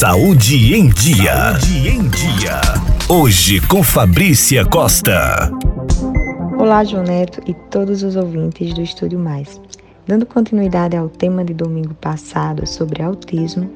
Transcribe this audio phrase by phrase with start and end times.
[0.00, 1.58] Saúde em Dia.
[1.58, 2.58] Saúde em Dia.
[3.06, 5.52] Hoje com Fabrícia Costa.
[6.58, 9.60] Olá, João Neto e todos os ouvintes do Estúdio Mais.
[10.06, 13.70] Dando continuidade ao tema de domingo passado sobre autismo,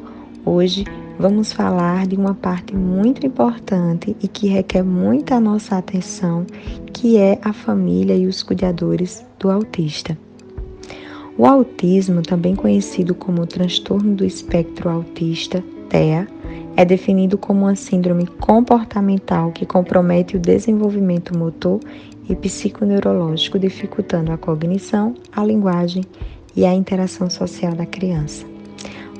[0.47, 0.87] hoje
[1.19, 6.47] vamos falar de uma parte muito importante e que requer muita nossa atenção,
[6.95, 10.17] que é a família e os cuidadores do autista.
[11.37, 15.63] O autismo, também conhecido como transtorno do espectro autista,
[15.95, 16.27] TEA,
[16.77, 21.79] é definido como uma síndrome comportamental que compromete o desenvolvimento motor
[22.29, 26.03] e psiconeurológico, dificultando a cognição, a linguagem
[26.57, 28.45] e a interação social da criança.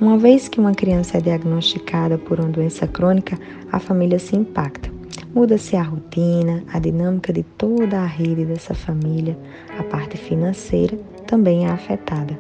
[0.01, 3.39] Uma vez que uma criança é diagnosticada por uma doença crônica,
[3.71, 4.91] a família se impacta.
[5.33, 9.39] Muda-se a rotina, a dinâmica de toda a rede dessa família,
[9.79, 12.37] a parte financeira também é afetada.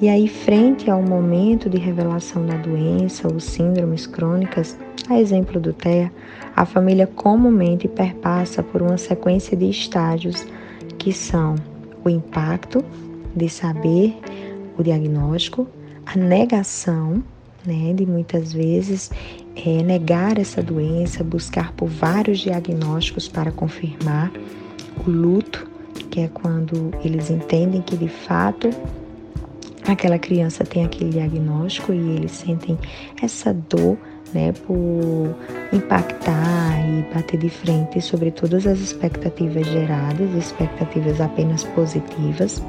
[0.00, 4.76] E aí, frente ao momento de revelação da doença ou síndromes crônicas,
[5.08, 6.12] a exemplo do TEA,
[6.54, 10.46] a família comumente perpassa por uma sequência de estágios
[10.98, 11.54] que são
[12.04, 12.84] o impacto
[13.34, 14.18] de saber
[14.78, 15.66] o diagnóstico,
[16.04, 17.22] a negação,
[17.64, 19.10] né, de muitas vezes
[19.56, 24.30] é, negar essa doença, buscar por vários diagnósticos para confirmar,
[25.06, 25.66] o luto,
[26.10, 28.70] que é quando eles entendem que de fato
[29.92, 32.78] aquela criança tem aquele diagnóstico e eles sentem
[33.22, 33.96] essa dor,
[34.34, 35.34] né, por
[35.72, 42.62] impactar e bater de frente sobre todas as expectativas geradas, expectativas apenas positivas.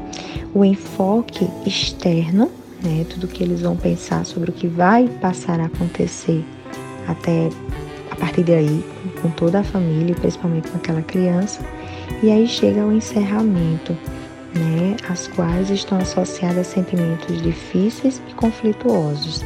[0.53, 2.51] O enfoque externo,
[2.83, 6.43] né, tudo que eles vão pensar sobre o que vai passar a acontecer
[7.07, 7.49] até
[8.11, 8.83] a partir daí,
[9.21, 11.61] com toda a família, principalmente com aquela criança
[12.21, 13.95] e aí chega ao encerramento,
[14.55, 19.43] né, as quais estão associadas a sentimentos difíceis e conflituosos.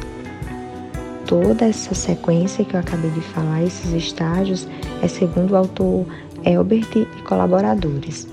[1.26, 4.68] Toda essa sequência que eu acabei de falar, esses estágios,
[5.02, 6.06] é segundo o autor
[6.44, 8.28] Elbert e colaboradores.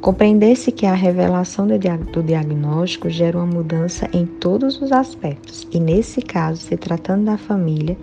[0.00, 1.78] Compreender-se que a revelação do
[2.22, 7.96] diagnóstico gera uma mudança em todos os aspectos, e nesse caso, se tratando da família,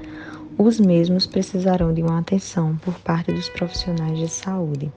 [0.58, 4.92] os mesmos precisarão de uma atenção por parte dos profissionais de saúde.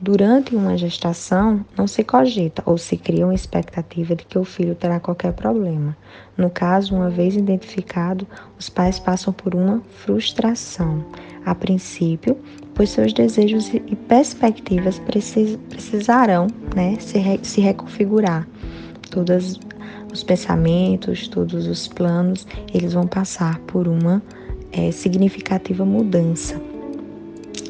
[0.00, 4.74] Durante uma gestação, não se cogita ou se cria uma expectativa de que o filho
[4.74, 5.96] terá qualquer problema.
[6.36, 8.26] No caso, uma vez identificado,
[8.58, 11.04] os pais passam por uma frustração,
[11.46, 12.36] a princípio,
[12.74, 18.48] pois seus desejos e perspectivas precis, precisarão né, se, re, se reconfigurar.
[19.10, 19.60] Todos
[20.12, 24.20] os pensamentos, todos os planos, eles vão passar por uma
[24.72, 26.60] é, significativa mudança.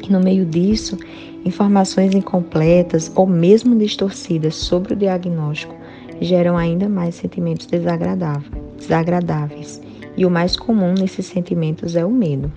[0.09, 0.97] No meio disso,
[1.43, 5.75] informações incompletas ou mesmo distorcidas sobre o diagnóstico
[6.21, 9.81] geram ainda mais sentimentos desagradáveis.
[10.15, 12.51] E o mais comum nesses sentimentos é o medo.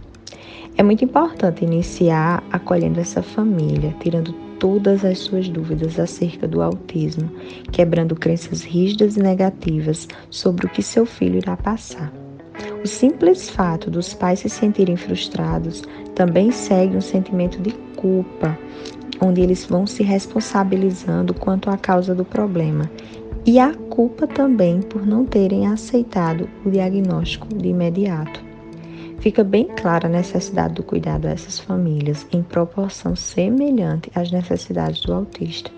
[0.76, 7.30] É muito importante iniciar acolhendo essa família, tirando todas as suas dúvidas acerca do autismo,
[7.72, 12.12] quebrando crenças rígidas e negativas sobre o que seu filho irá passar.
[12.82, 15.82] O simples fato dos pais se sentirem frustrados
[16.14, 18.58] também segue um sentimento de culpa,
[19.20, 22.90] onde eles vão se responsabilizando quanto à causa do problema.
[23.44, 28.48] E a culpa também por não terem aceitado o diagnóstico de imediato.
[29.20, 35.00] Fica bem clara a necessidade do cuidado a essas famílias em proporção semelhante às necessidades
[35.02, 35.70] do autista.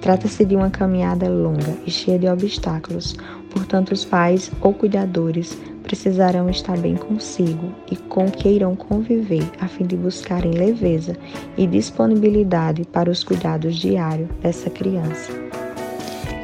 [0.00, 3.16] Trata-se de uma caminhada longa e cheia de obstáculos,
[3.50, 5.58] portanto, os pais ou cuidadores
[5.90, 11.16] precisarão estar bem consigo e com o que irão conviver, a fim de buscarem leveza
[11.58, 15.32] e disponibilidade para os cuidados diários dessa criança.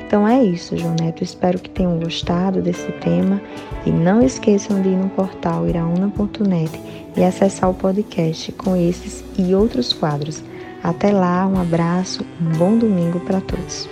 [0.05, 1.23] Então é isso, João Neto.
[1.23, 3.41] Espero que tenham gostado desse tema
[3.87, 6.83] e não esqueçam de ir no portal iraúna.net
[7.17, 10.43] e acessar o podcast com esses e outros quadros.
[10.83, 13.89] Até lá, um abraço, um bom domingo para todos.